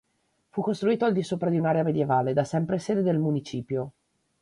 [0.49, 3.91] Fu costruito al di sopra di un'area medievale, da sempre sede del Municipio.